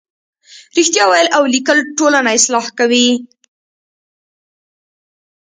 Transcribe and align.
رښتیا 0.77 1.03
ویل 1.07 1.27
او 1.37 1.43
لیکل 1.53 1.77
ټولنه 1.97 2.29
اصلاح 2.37 2.65
کوي. 2.79 3.07